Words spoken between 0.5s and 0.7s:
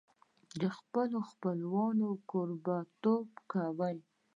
د